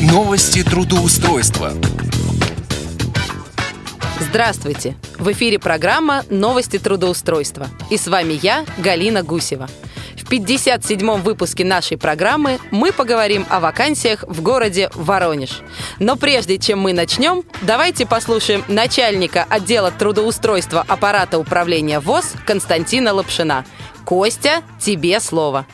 Новости 0.00 0.64
трудоустройства. 0.64 1.72
Здравствуйте! 4.18 4.94
В 5.18 5.30
эфире 5.32 5.58
программа 5.58 6.22
«Новости 6.30 6.78
трудоустройства». 6.78 7.66
И 7.90 7.98
с 7.98 8.08
вами 8.08 8.32
я, 8.40 8.64
Галина 8.82 9.22
Гусева. 9.22 9.66
В 10.16 10.32
57-м 10.32 11.20
выпуске 11.20 11.66
нашей 11.66 11.98
программы 11.98 12.56
мы 12.70 12.92
поговорим 12.92 13.44
о 13.50 13.60
вакансиях 13.60 14.24
в 14.26 14.42
городе 14.42 14.88
Воронеж. 14.94 15.60
Но 15.98 16.16
прежде 16.16 16.56
чем 16.56 16.78
мы 16.78 16.94
начнем, 16.94 17.42
давайте 17.60 18.08
послушаем 18.08 18.62
начальника 18.68 19.44
отдела 19.50 19.90
трудоустройства 19.90 20.82
аппарата 20.88 21.38
управления 21.38 22.00
ВОЗ 22.00 22.36
Константина 22.46 23.12
Лапшина. 23.12 23.66
Костя, 24.06 24.62
тебе 24.78 25.20
слово. 25.20 25.66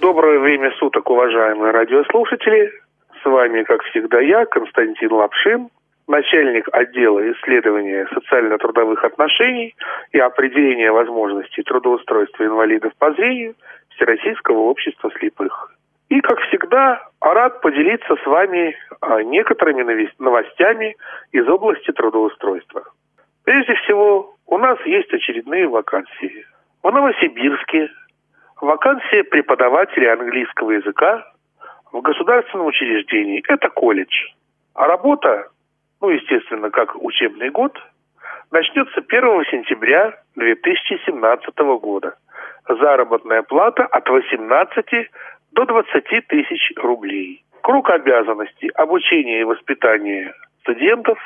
Доброе 0.00 0.38
время 0.38 0.70
суток, 0.78 1.10
уважаемые 1.10 1.72
радиослушатели. 1.72 2.83
С 3.24 3.26
вами, 3.26 3.62
как 3.62 3.82
всегда, 3.84 4.20
я, 4.20 4.44
Константин 4.44 5.10
Лапшин, 5.10 5.70
начальник 6.06 6.68
отдела 6.72 7.32
исследования 7.32 8.06
социально-трудовых 8.12 9.02
отношений 9.02 9.74
и 10.12 10.18
определения 10.18 10.92
возможностей 10.92 11.62
трудоустройства 11.62 12.44
инвалидов 12.44 12.92
по 12.98 13.12
зрению 13.14 13.54
Всероссийского 13.96 14.58
общества 14.58 15.10
слепых. 15.18 15.72
И, 16.10 16.20
как 16.20 16.38
всегда, 16.40 17.00
рад 17.22 17.62
поделиться 17.62 18.14
с 18.22 18.26
вами 18.26 18.76
а, 19.00 19.22
некоторыми 19.22 20.10
новостями 20.18 20.94
из 21.32 21.48
области 21.48 21.92
трудоустройства. 21.92 22.82
Прежде 23.44 23.74
всего, 23.76 24.34
у 24.46 24.58
нас 24.58 24.78
есть 24.84 25.10
очередные 25.14 25.66
вакансии. 25.66 26.44
В 26.82 26.90
Новосибирске 26.92 27.88
вакансия 28.60 29.24
преподавателя 29.24 30.12
английского 30.12 30.72
языка 30.72 31.24
в 31.94 32.02
государственном 32.02 32.66
учреждении. 32.66 33.42
Это 33.48 33.70
колледж. 33.70 34.14
А 34.74 34.86
работа 34.86 35.48
ну, 36.04 36.10
естественно, 36.10 36.70
как 36.70 36.94
учебный 37.02 37.48
год, 37.48 37.78
начнется 38.50 39.00
1 39.00 39.44
сентября 39.50 40.12
2017 40.36 41.58
года. 41.80 42.16
Заработная 42.68 43.42
плата 43.42 43.84
от 43.86 44.06
18 44.06 44.86
до 45.52 45.64
20 45.64 46.26
тысяч 46.28 46.72
рублей. 46.76 47.42
Круг 47.62 47.88
обязанностей– 47.88 48.68
обучение 48.74 49.40
и 49.40 49.44
воспитание 49.44 50.34
студентов, 50.60 51.18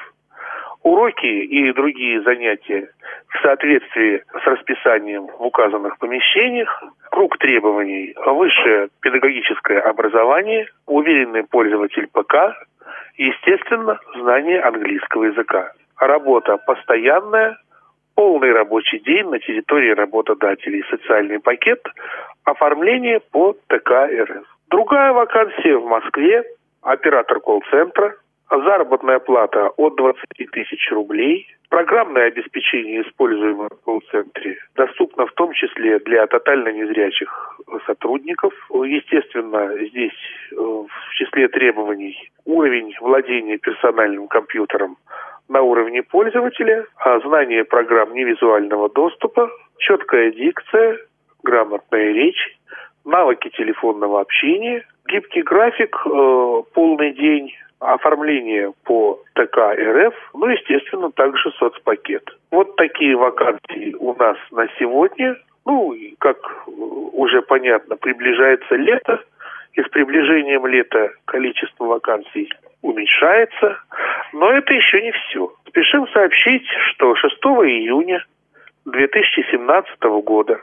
уроки 0.83 1.27
и 1.27 1.73
другие 1.73 2.23
занятия 2.23 2.89
в 3.29 3.43
соответствии 3.43 4.23
с 4.43 4.47
расписанием 4.47 5.27
в 5.27 5.45
указанных 5.45 5.99
помещениях, 5.99 6.83
круг 7.11 7.37
требований– 7.39 8.15
высшее 8.27 8.89
педагогическое 9.01 9.81
образование, 9.81 10.67
уверенный 10.87 11.45
пользователь 11.45 12.09
ПК, 12.13 12.55
Естественно, 13.19 13.99
знание 14.15 14.61
английского 14.61 15.25
языка. 15.25 15.73
Работа 15.97 16.57
постоянная, 16.57 17.59
полный 18.15 18.53
рабочий 18.53 19.01
день 19.01 19.29
на 19.29 19.41
территории 19.41 19.91
работодателей, 19.91 20.85
социальный 20.89 21.41
пакет, 21.41 21.85
оформление 22.45 23.21
по 23.33 23.55
ТК 23.67 24.07
РФ. 24.07 24.47
Другая 24.71 25.13
вакансия 25.13 25.77
в 25.77 25.87
Москве, 25.87 26.45
оператор 26.83 27.41
колл-центра, 27.41 28.15
заработная 28.51 29.19
плата 29.19 29.69
от 29.77 29.97
20 29.97 30.51
тысяч 30.53 30.91
рублей, 30.91 31.47
программное 31.69 32.29
обеспечение, 32.29 33.03
используемое 33.03 33.69
в 33.69 33.85
колл-центре, 33.85 34.59
доступно 34.75 35.27
в 35.27 35.33
том 35.33 35.53
числе 35.53 35.99
для 36.01 36.27
тотально 36.27 36.69
незрячих 36.73 37.61
сотрудников. 37.87 38.55
Естественно, 38.71 39.71
здесь 39.89 40.19
э, 40.53 40.57
в 40.57 41.15
числе 41.15 41.49
требований 41.49 42.31
уровень 42.45 42.95
владения 43.01 43.59
персональным 43.59 44.29
компьютером 44.29 44.97
на 45.49 45.63
уровне 45.63 46.03
пользователя, 46.03 46.87
а 46.97 47.21
знание 47.21 47.65
программ 47.65 48.13
невизуального 48.13 48.89
доступа, 48.91 49.51
четкая 49.79 50.31
дикция, 50.31 50.99
грамотная 51.43 52.13
речь, 52.13 52.59
навыки 53.05 53.49
телефонного 53.51 54.21
общения, 54.21 54.85
гибкий 55.09 55.43
график, 55.43 55.97
э, 56.07 56.63
полный 56.75 57.13
день, 57.13 57.55
оформление 57.81 58.73
по 58.85 59.21
ТК 59.35 59.75
РФ, 59.75 60.15
ну, 60.35 60.47
естественно, 60.49 61.11
также 61.13 61.51
соцпакет. 61.53 62.29
Вот 62.51 62.77
такие 62.77 63.17
вакансии 63.17 63.95
у 63.99 64.15
нас 64.15 64.37
на 64.51 64.67
сегодня. 64.79 65.37
Ну, 65.65 65.95
как 66.19 66.37
уже 66.67 67.43
понятно, 67.43 67.97
приближается 67.97 68.75
лето, 68.75 69.21
и 69.75 69.83
с 69.83 69.89
приближением 69.89 70.67
лета 70.67 71.11
количество 71.27 71.85
вакансий 71.85 72.51
уменьшается. 72.83 73.79
Но 74.33 74.51
это 74.51 74.75
еще 74.75 75.01
не 75.03 75.13
все. 75.13 75.53
Спешим 75.69 76.09
сообщить, 76.09 76.67
что 76.91 77.15
6 77.15 77.35
июня 77.35 78.25
2017 78.87 80.03
года 80.25 80.61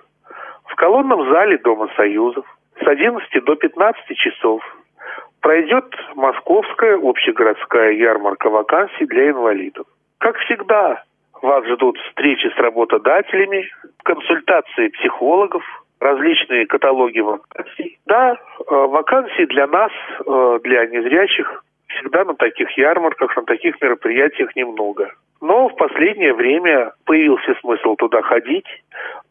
в 0.66 0.76
колонном 0.76 1.30
зале 1.32 1.58
Дома 1.60 1.90
Союзов 1.96 2.46
с 2.82 2.88
11 2.88 3.44
до 3.44 3.56
15 3.56 4.18
часов 4.18 4.62
пройдет 5.42 5.86
Московская 6.16 6.98
общегородская 6.98 7.92
ярмарка 7.92 8.50
вакансий 8.50 9.06
для 9.06 9.30
инвалидов. 9.30 9.86
Как 10.18 10.38
всегда, 10.40 11.04
вас 11.42 11.66
ждут 11.66 11.98
встречи 12.00 12.48
с 12.48 12.58
работодателями, 12.58 13.70
консультации 14.04 14.88
психологов, 14.90 15.64
различные 16.00 16.66
каталоги 16.66 17.20
вакансий. 17.20 18.00
Да, 18.06 18.34
э, 18.34 18.64
вакансий 18.70 19.46
для 19.46 19.68
нас, 19.68 19.92
э, 20.26 20.60
для 20.64 20.86
незрячих, 20.88 21.64
всегда 21.88 22.26
на 22.26 22.36
таких 22.36 22.70
ярмарках, 22.78 23.36
на 23.36 23.44
таких 23.44 23.80
мероприятиях 23.82 24.56
немного. 24.56 25.12
Но 25.42 25.70
в 25.70 25.76
последнее 25.76 26.34
время 26.34 26.94
появился 27.06 27.56
смысл 27.62 27.96
туда 27.96 28.22
ходить, 28.22 28.66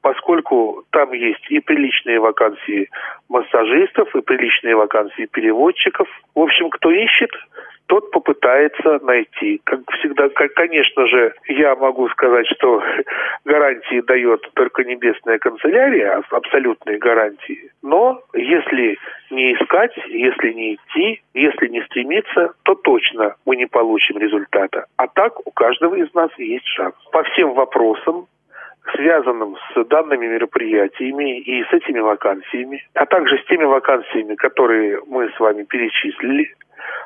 поскольку 0.02 0.84
там 0.90 1.12
есть 1.12 1.44
и 1.50 1.60
приличные 1.60 2.20
вакансии 2.20 2.90
массажистов, 3.28 4.14
и 4.14 4.20
приличные 4.20 4.76
вакансии 4.76 5.26
переводчиков. 5.26 6.06
В 6.34 6.40
общем, 6.40 6.68
кто 6.70 6.90
ищет, 6.90 7.30
тот 7.86 8.10
попытается 8.10 8.98
найти. 9.02 9.60
Как 9.64 9.80
всегда, 9.98 10.28
как, 10.30 10.54
конечно 10.54 11.06
же, 11.06 11.34
я 11.48 11.74
могу 11.76 12.08
сказать, 12.08 12.46
что 12.46 12.82
гарантии 13.44 14.00
дает 14.00 14.48
только 14.54 14.84
небесная 14.84 15.38
канцелярия, 15.38 16.22
абсолютные 16.30 16.98
гарантии. 16.98 17.70
Но 17.82 18.22
если 18.32 18.98
не 19.30 19.54
искать, 19.54 19.92
если 20.08 20.52
не 20.52 20.74
идти, 20.74 21.22
если 21.34 21.68
не 21.68 21.82
стремиться, 21.82 22.54
то 22.62 22.74
точно 22.74 23.34
мы 23.44 23.56
не 23.56 23.66
получим 23.66 24.18
результата. 24.18 24.86
А 24.96 25.06
так 25.08 25.46
у 25.46 25.50
каждого 25.50 25.94
из 25.94 26.12
нас 26.14 26.30
есть 26.38 26.66
шанс. 26.66 26.94
По 27.12 27.22
всем 27.24 27.54
вопросам 27.54 28.26
связанным 28.92 29.56
с 29.56 29.84
данными 29.86 30.26
мероприятиями 30.26 31.40
и 31.40 31.64
с 31.64 31.72
этими 31.72 32.00
вакансиями, 32.00 32.84
а 32.94 33.06
также 33.06 33.38
с 33.38 33.46
теми 33.46 33.64
вакансиями, 33.64 34.34
которые 34.34 35.00
мы 35.06 35.30
с 35.30 35.40
вами 35.40 35.64
перечислили, 35.64 36.54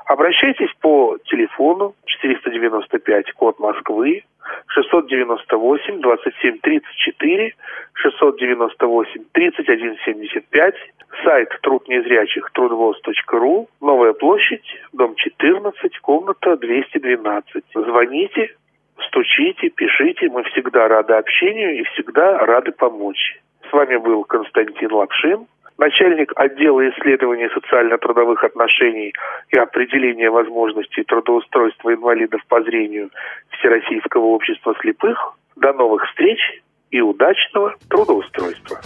обращайтесь 0.09 0.73
по 0.81 1.17
телефону 1.27 1.95
495, 2.07 3.33
код 3.33 3.59
Москвы, 3.61 4.25
698 4.69 6.01
27 6.01 6.59
34, 6.59 7.55
698 7.93 9.25
31 9.33 9.99
75, 10.05 10.75
сайт 11.25 11.49
труд 11.63 11.87
незрячих 11.89 12.51
трудвоз.ру, 12.53 13.69
Новая 13.81 14.15
площадь, 14.15 14.65
дом 14.93 15.15
14, 15.15 15.99
комната 15.99 16.57
212. 16.57 17.65
Звоните, 17.75 18.57
стучите, 19.07 19.69
пишите, 19.69 20.29
мы 20.29 20.43
всегда 20.45 20.89
рады 20.89 21.15
общению 21.15 21.81
и 21.81 21.83
всегда 21.85 22.39
рады 22.39 22.73
помочь. 22.73 23.39
С 23.69 23.73
вами 23.73 23.97
был 23.97 24.25
Константин 24.25 24.93
Лапшин, 24.93 25.47
начальник 25.79 26.33
отдела 26.37 26.89
исследований 26.91 27.49
социально-трудовых 27.55 28.45
отношений 28.45 29.15
и 29.51 29.57
определения 29.57 30.31
возможностей 30.31 31.05
трудоустройства 31.05 31.95
инвалидов 31.95 32.41
по 32.49 32.63
зрению 32.63 33.11
Всероссийского 33.59 34.27
общества 34.27 34.75
слепых. 34.81 35.35
До 35.57 35.73
новых 35.73 36.05
встреч 36.09 36.39
и 36.91 37.01
удачного 37.01 37.75
трудоустройства. 37.89 38.79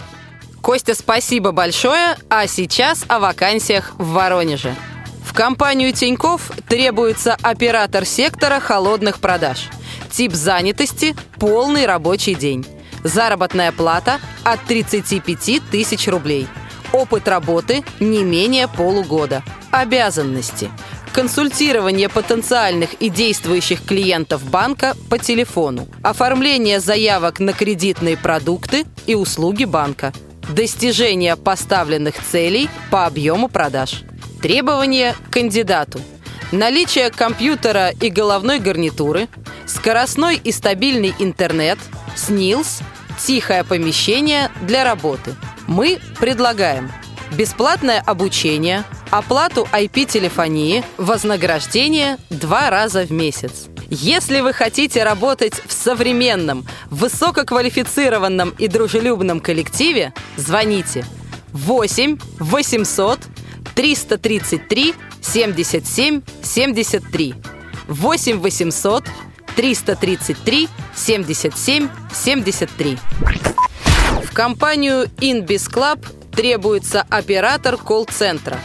Костя, 0.63 0.93
спасибо 0.93 1.51
большое. 1.51 2.15
А 2.29 2.47
сейчас 2.47 3.05
о 3.09 3.19
вакансиях 3.19 3.93
в 3.99 4.13
Воронеже. 4.13 4.71
В 5.23 5.35
компанию 5.35 5.91
Тиньков 5.93 6.51
требуется 6.69 7.35
оператор 7.43 8.05
сектора 8.05 8.59
холодных 8.59 9.19
продаж– 9.19 9.69
Тип 10.13 10.33
занятости– 10.33 11.15
полный 11.39 11.87
рабочий 11.87 12.35
день. 12.35 12.63
Заработная 13.03 13.71
плата– 13.71 14.19
от 14.43 14.61
35 14.61 15.59
тысяч 15.71 16.07
рублей. 16.07 16.47
Опыт 16.93 17.27
работы– 17.27 17.83
не 17.99 18.23
менее 18.23 18.67
полугода. 18.67 19.43
Обязанности– 19.71 20.69
консультирование 21.13 22.07
потенциальных 22.07 22.93
и 22.93 23.09
действующих 23.09 23.83
клиентов 23.83 24.43
банка 24.49 24.95
по 25.09 25.17
телефону, 25.17 25.87
оформление 26.03 26.79
заявок 26.79 27.39
на 27.39 27.51
кредитные 27.53 28.15
продукты 28.15 28.85
и 29.07 29.15
услуги 29.15 29.63
банка, 29.63 30.13
достижение 30.49 31.35
поставленных 31.35 32.15
целей 32.23 32.69
по 32.91 33.07
объему 33.07 33.47
продаж. 33.49 34.03
Требования 34.41 35.13
к 35.13 35.33
кандидату– 35.33 35.99
наличие 36.51 37.09
компьютера 37.09 37.89
и 37.89 38.09
головной 38.09 38.59
гарнитуры, 38.59 39.27
скоростной 39.65 40.39
и 40.43 40.51
стабильный 40.51 41.15
интернет, 41.17 41.79
СНИЛС, 42.15 42.81
тихое 43.19 43.63
помещение 43.63 44.51
для 44.61 44.83
работы. 44.83 45.35
Мы 45.75 45.99
предлагаем 46.19 46.91
бесплатное 47.35 47.99
обучение, 47.99 48.83
оплату 49.09 49.67
IP-телефонии, 49.71 50.83
вознаграждение 50.97 52.19
два 52.29 52.69
раза 52.69 53.07
в 53.07 53.11
месяц. 53.11 53.69
Если 53.89 54.41
вы 54.41 54.53
хотите 54.53 55.03
работать 55.03 55.55
в 55.65 55.73
современном, 55.73 56.63
высококвалифицированном 56.91 58.51
и 58.59 58.67
дружелюбном 58.67 59.39
коллективе, 59.39 60.13
звоните 60.37 61.07
8 61.53 62.19
800 62.37 63.19
333 63.73 64.93
77 65.21 66.21
73 66.43 67.33
8 67.87 68.37
800 68.37 69.05
333 69.55 70.69
77 70.95 71.89
73. 72.13 72.99
Компанию 74.33 75.11
Inbis 75.21 75.71
Club 75.71 76.03
требуется 76.35 77.05
оператор 77.07 77.77
колл-центра. 77.77 78.57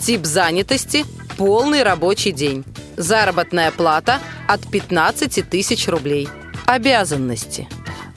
Тип 0.00 0.24
занятости– 0.24 1.06
полный 1.36 1.84
рабочий 1.84 2.32
день. 2.32 2.64
Заработная 2.96 3.70
плата 3.70 4.18
от 4.48 4.68
15 4.68 5.48
тысяч 5.48 5.86
рублей. 5.86 6.28
Обязанности. 6.66 7.68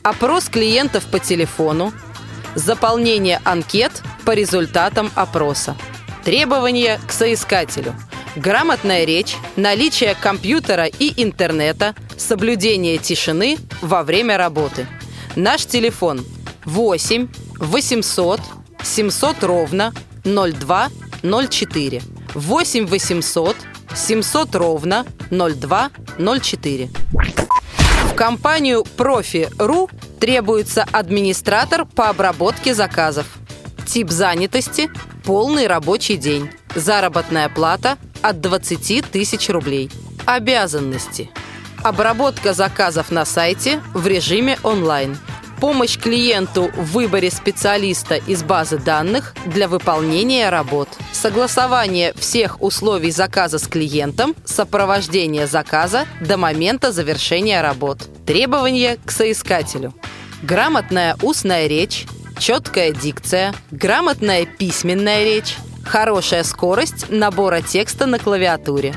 Опрос 0.01 0.49
клиентов 0.49 1.05
по 1.05 1.19
телефону. 1.19 1.93
Заполнение 2.55 3.39
анкет 3.43 4.01
по 4.25 4.31
результатам 4.31 5.11
опроса. 5.13 5.77
Требования 6.23 6.99
к 7.07 7.11
соискателю. 7.11 7.93
Грамотная 8.35 9.05
речь, 9.05 9.35
наличие 9.55 10.15
компьютера 10.15 10.85
и 10.85 11.21
интернета, 11.21 11.93
соблюдение 12.17 12.97
тишины 12.97 13.59
во 13.81 14.01
время 14.01 14.37
работы. 14.39 14.87
Наш 15.35 15.67
телефон 15.67 16.25
8 16.65 17.27
800 17.59 18.41
700 18.83 19.43
ровно 19.43 19.93
02 20.23 20.89
04. 21.49 22.01
8 22.33 22.85
800 22.85 23.55
700 23.95 24.55
ровно 24.55 25.05
02 25.29 25.89
04. 26.41 26.89
В 28.09 28.15
компанию 28.15 28.83
Профи.ру 28.97 29.89
требуется 30.19 30.85
администратор 30.91 31.85
по 31.85 32.09
обработке 32.09 32.73
заказов. 32.73 33.27
Тип 33.85 34.09
занятости– 34.09 34.89
полный 35.23 35.67
рабочий 35.67 36.17
день. 36.17 36.49
Заработная 36.73 37.49
плата 37.49 37.97
от 38.21 38.41
20 38.41 39.05
тысяч 39.11 39.49
рублей. 39.49 39.91
Обязанности. 40.25 41.29
Обработка 41.83 42.53
заказов 42.53 43.11
на 43.11 43.25
сайте 43.25 43.81
в 43.93 44.07
режиме 44.07 44.57
онлайн– 44.63 45.17
Помощь 45.59 45.97
клиенту 45.97 46.69
в 46.75 46.91
выборе 46.91 47.31
специалиста 47.31 48.15
из 48.15 48.43
базы 48.43 48.77
данных 48.77 49.33
для 49.45 49.69
выполнения 49.69 50.49
работ. 50.49 50.89
Согласование 51.13 52.13
всех 52.13 52.61
условий 52.61 53.11
заказа 53.11 53.57
с 53.57 53.67
клиентом, 53.67 54.35
сопровождение 54.43 55.47
заказа 55.47 56.07
до 56.19 56.37
момента 56.37 56.91
завершения 56.91 57.61
работ. 57.61 57.99
Требования 58.25 58.97
к 59.05 59.11
соискателю. 59.11 59.93
Грамотная 60.43 61.15
устная 61.21 61.67
речь, 61.67 62.05
четкая 62.37 62.91
дикция, 62.91 63.53
грамотная 63.71 64.45
письменная 64.45 65.23
речь, 65.23 65.55
хорошая 65.85 66.43
скорость 66.43 67.09
набора 67.09 67.61
текста 67.61 68.05
на 68.05 68.19
клавиатуре, 68.19 68.93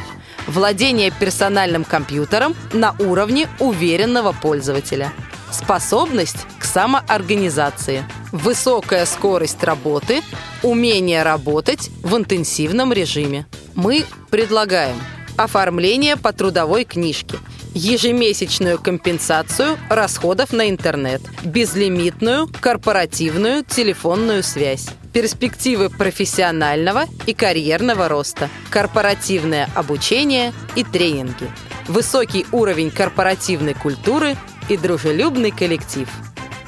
владение 0.48 1.12
персональным 1.12 1.84
компьютером 1.84 2.56
на 2.72 2.96
уровне 2.98 3.48
уверенного 3.60 4.32
пользователя– 4.32 5.12
способность 5.50 6.46
к 6.58 6.64
самоорганизации, 6.64 8.04
высокая 8.32 9.06
скорость 9.06 9.62
работы, 9.64 10.22
умение 10.62 11.22
работать 11.22 11.90
в 12.02 12.16
интенсивном 12.16 12.92
режиме. 12.92 13.46
Мы 13.74 14.04
предлагаем 14.30 14.96
оформление 15.36 16.16
по 16.16 16.32
трудовой 16.32 16.84
книжке, 16.84 17.38
ежемесячную 17.74 18.78
компенсацию 18.78 19.78
расходов 19.88 20.52
на 20.52 20.68
интернет, 20.68 21.22
безлимитную 21.44 22.48
корпоративную 22.60 23.64
телефонную 23.64 24.42
связь, 24.42 24.88
перспективы 25.12 25.90
профессионального 25.90 27.04
и 27.26 27.34
карьерного 27.34 28.08
роста, 28.08 28.48
корпоративное 28.70 29.68
обучение 29.74 30.52
и 30.74 30.84
тренинги, 30.84 31.50
высокий 31.86 32.46
уровень 32.52 32.90
корпоративной 32.90 33.74
культуры 33.74 34.36
и 34.68 34.76
дружелюбный 34.76 35.50
коллектив. 35.50 36.08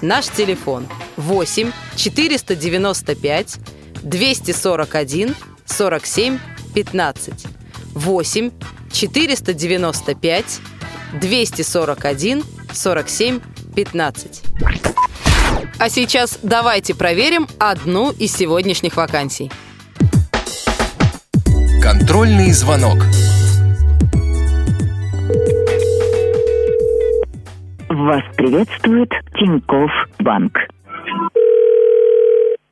Наш 0.02 0.26
телефон 0.28 0.86
8 1.16 1.72
495 1.96 3.58
241 4.02 5.34
47 5.66 6.38
15 6.74 7.46
8 7.94 8.50
495 8.92 10.60
241 11.20 12.44
47 12.72 13.40
15. 13.74 14.42
А 15.78 15.88
сейчас 15.88 16.38
давайте 16.42 16.94
проверим 16.94 17.48
одну 17.58 18.10
из 18.12 18.32
сегодняшних 18.34 18.96
вакансий. 18.96 19.50
Контрольный 21.82 22.52
звонок. 22.52 22.98
Вас 28.00 28.22
приветствует 28.34 29.10
Тиньков 29.34 29.90
Банк. 30.20 30.56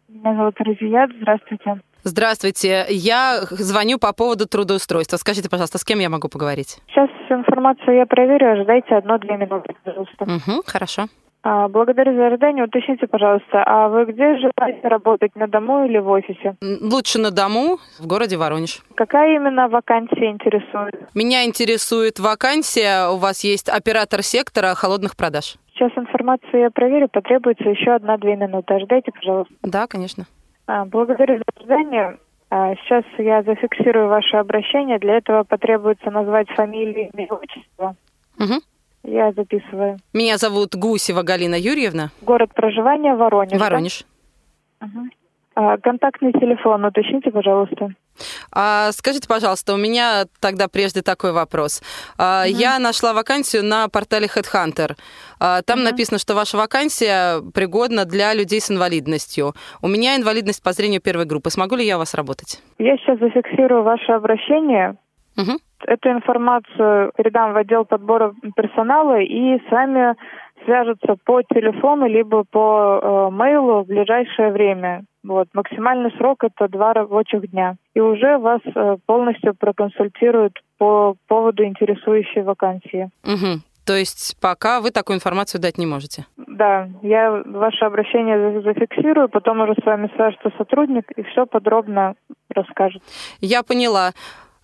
Меня 0.08 0.34
зовут 0.34 0.54
Разият. 0.58 1.10
Здравствуйте. 1.20 1.80
Здравствуйте. 2.02 2.86
Я 2.88 3.42
звоню 3.50 3.98
по 3.98 4.14
поводу 4.14 4.46
трудоустройства. 4.46 5.18
Скажите, 5.18 5.50
пожалуйста, 5.50 5.76
с 5.76 5.84
кем 5.84 5.98
я 5.98 6.08
могу 6.08 6.28
поговорить? 6.28 6.78
Сейчас 6.88 7.10
информацию 7.28 7.96
я 7.96 8.06
проверю. 8.06 8.52
Ожидайте 8.52 8.94
одно-две 8.94 9.36
минуты, 9.36 9.74
пожалуйста. 9.84 10.24
Угу, 10.24 10.62
хорошо. 10.64 11.08
А, 11.42 11.68
благодарю 11.68 12.16
за 12.16 12.26
ожидание. 12.26 12.64
Уточните, 12.64 13.06
пожалуйста, 13.06 13.62
а 13.64 13.88
вы 13.88 14.06
где 14.06 14.36
желаете 14.36 14.88
работать, 14.88 15.34
на 15.36 15.46
дому 15.46 15.84
или 15.86 15.98
в 15.98 16.08
офисе? 16.08 16.56
Лучше 16.60 17.18
на 17.18 17.30
дому 17.30 17.78
в 17.98 18.06
городе 18.06 18.36
Воронеж. 18.36 18.82
Какая 18.94 19.36
именно 19.36 19.68
вакансия 19.68 20.30
интересует? 20.30 20.94
Меня 21.14 21.44
интересует 21.44 22.18
вакансия. 22.18 23.08
У 23.08 23.16
вас 23.16 23.44
есть 23.44 23.68
оператор 23.68 24.22
сектора 24.22 24.74
холодных 24.74 25.16
продаж. 25.16 25.56
Сейчас 25.72 25.92
информацию 25.96 26.60
я 26.60 26.70
проверю. 26.70 27.08
Потребуется 27.08 27.68
еще 27.68 27.92
одна-две 27.92 28.34
минуты. 28.34 28.74
Ожидайте, 28.74 29.12
пожалуйста. 29.12 29.54
Да, 29.62 29.86
конечно. 29.86 30.26
А, 30.66 30.84
благодарю 30.84 31.38
за 31.38 31.44
ожидание. 31.54 32.18
А, 32.50 32.74
сейчас 32.76 33.04
я 33.18 33.42
зафиксирую 33.42 34.08
ваше 34.08 34.36
обращение. 34.38 34.98
Для 34.98 35.18
этого 35.18 35.44
потребуется 35.44 36.10
назвать 36.10 36.48
фамилию, 36.50 37.10
имя, 37.12 37.28
отчество. 37.30 37.94
Угу. 38.38 38.60
Я 39.10 39.32
записываю. 39.32 39.96
Меня 40.12 40.36
зовут 40.36 40.74
Гусева 40.74 41.22
Галина 41.22 41.54
Юрьевна. 41.54 42.10
Город 42.20 42.50
проживания 42.54 43.14
Воронеж. 43.14 43.52
да? 43.52 43.58
Воронеж. 43.58 44.04
Мгм. 44.80 45.10
А, 45.54 45.76
контактный 45.78 46.32
телефон 46.32 46.84
уточните, 46.84 47.30
пожалуйста. 47.32 47.88
А, 48.52 48.92
скажите, 48.92 49.26
пожалуйста, 49.28 49.74
у 49.74 49.76
меня 49.76 50.26
тогда 50.40 50.68
прежде 50.68 51.02
такой 51.02 51.32
вопрос. 51.32 51.82
А, 52.16 52.44
Я 52.46 52.78
нашла 52.78 53.12
вакансию 53.12 53.64
на 53.64 53.88
портале 53.88 54.26
Headhunter. 54.26 54.92
А, 55.40 55.62
Там 55.62 55.82
написано, 55.82 56.18
что 56.18 56.34
ваша 56.34 56.56
вакансия 56.58 57.40
пригодна 57.54 58.04
для 58.04 58.34
людей 58.34 58.60
с 58.60 58.70
инвалидностью. 58.70 59.54
У 59.82 59.88
меня 59.88 60.16
инвалидность 60.16 60.62
по 60.62 60.72
зрению 60.72 61.00
первой 61.00 61.24
группы. 61.24 61.50
Смогу 61.50 61.74
ли 61.76 61.84
я 61.86 61.96
у 61.96 61.98
вас 62.00 62.14
работать? 62.14 62.60
Я 62.78 62.96
сейчас 62.98 63.18
зафиксирую 63.18 63.82
ваше 63.82 64.12
обращение. 64.12 64.96
Мгм. 65.38 65.58
Эту 65.86 66.10
информацию 66.10 67.12
передам 67.16 67.52
в 67.52 67.56
отдел 67.56 67.84
подбора 67.84 68.34
персонала 68.56 69.20
и 69.20 69.58
с 69.66 69.70
вами 69.70 70.16
свяжутся 70.64 71.16
по 71.24 71.40
телефону 71.42 72.08
либо 72.08 72.44
по 72.50 73.00
э, 73.00 73.34
мейлу 73.34 73.84
в 73.84 73.86
ближайшее 73.86 74.50
время. 74.50 75.04
Вот. 75.22 75.46
Максимальный 75.54 76.10
срок 76.18 76.42
это 76.42 76.68
два 76.68 76.92
рабочих 76.92 77.48
дня. 77.50 77.76
И 77.94 78.00
уже 78.00 78.38
вас 78.38 78.60
э, 78.74 78.96
полностью 79.06 79.54
проконсультируют 79.54 80.54
по 80.78 81.14
поводу 81.28 81.64
интересующей 81.64 82.42
вакансии. 82.42 83.08
Мгм. 83.22 83.62
То 83.86 83.94
есть 83.94 84.36
пока 84.40 84.80
вы 84.80 84.90
такую 84.90 85.16
информацию 85.16 85.62
дать 85.62 85.78
не 85.78 85.86
можете? 85.86 86.26
Да, 86.36 86.88
я 87.02 87.42
ваше 87.46 87.84
обращение 87.84 88.52
за- 88.52 88.60
зафиксирую, 88.62 89.28
потом 89.28 89.60
уже 89.60 89.74
с 89.80 89.86
вами 89.86 90.10
свяжется 90.14 90.50
сотрудник 90.58 91.10
и 91.12 91.22
все 91.22 91.46
подробно 91.46 92.14
расскажет. 92.50 93.02
Я 93.40 93.62
поняла. 93.62 94.10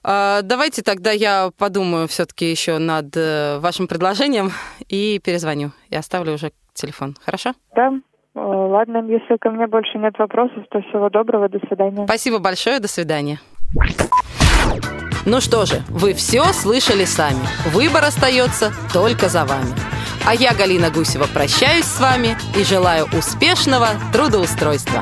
А, 0.04 0.42
Давайте 0.42 0.82
тогда 0.82 1.10
я 1.10 1.50
подумаю 1.58 2.06
все-таки 2.08 2.50
еще 2.50 2.78
над 2.78 3.16
э, 3.16 3.58
вашим 3.60 3.88
предложением 3.88 4.52
и 4.88 5.18
перезвоню. 5.24 5.72
И 5.88 5.96
оставлю 5.96 6.34
уже 6.34 6.52
телефон. 6.74 7.16
Хорошо? 7.24 7.54
Да? 7.74 7.88
Э, 8.34 8.38
Ладно, 8.40 8.98
если 9.08 9.36
ко 9.38 9.50
мне 9.50 9.66
больше 9.66 9.96
нет 9.98 10.18
вопросов, 10.18 10.64
то 10.70 10.80
всего 10.82 11.08
доброго, 11.08 11.48
до 11.48 11.58
свидания. 11.66 12.04
Спасибо 12.04 12.38
большое. 12.38 12.80
До 12.80 12.88
свидания. 12.88 13.40
Ну 15.26 15.40
что 15.40 15.64
же, 15.64 15.82
вы 15.88 16.12
все 16.12 16.44
слышали 16.52 17.04
сами. 17.04 17.40
Выбор 17.72 18.04
остается 18.04 18.72
только 18.92 19.28
за 19.30 19.46
вами. 19.46 19.74
А 20.26 20.34
я, 20.34 20.52
Галина 20.54 20.90
Гусева, 20.90 21.26
прощаюсь 21.32 21.86
с 21.86 21.98
вами 21.98 22.36
и 22.58 22.62
желаю 22.64 23.06
успешного 23.06 23.88
трудоустройства. 24.12 25.00